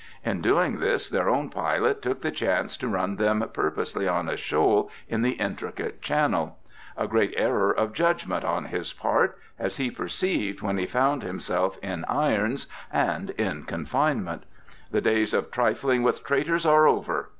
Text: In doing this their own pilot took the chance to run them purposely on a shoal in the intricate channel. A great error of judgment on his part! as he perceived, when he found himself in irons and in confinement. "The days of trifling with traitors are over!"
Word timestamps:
In 0.25 0.41
doing 0.41 0.79
this 0.79 1.09
their 1.09 1.29
own 1.29 1.51
pilot 1.51 2.01
took 2.01 2.21
the 2.23 2.31
chance 2.31 2.75
to 2.77 2.87
run 2.87 3.17
them 3.17 3.47
purposely 3.53 4.07
on 4.07 4.27
a 4.29 4.35
shoal 4.35 4.89
in 5.07 5.21
the 5.21 5.33
intricate 5.33 6.01
channel. 6.01 6.57
A 6.97 7.07
great 7.07 7.35
error 7.37 7.69
of 7.71 7.93
judgment 7.93 8.43
on 8.43 8.65
his 8.65 8.93
part! 8.93 9.37
as 9.59 9.77
he 9.77 9.91
perceived, 9.91 10.63
when 10.63 10.79
he 10.79 10.87
found 10.87 11.21
himself 11.21 11.77
in 11.83 12.03
irons 12.05 12.65
and 12.91 13.29
in 13.37 13.61
confinement. 13.65 14.45
"The 14.89 15.01
days 15.01 15.35
of 15.35 15.51
trifling 15.51 16.01
with 16.01 16.23
traitors 16.23 16.65
are 16.65 16.87
over!" 16.87 17.29